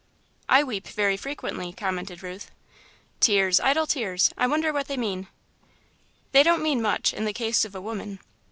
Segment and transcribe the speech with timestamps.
[0.49, 2.49] "I weep very frequently," commented Ruth.
[3.19, 5.27] "'Tears, idle tears I wonder what they mean.'"
[6.31, 8.17] "They don't mean much, in the case of a woman."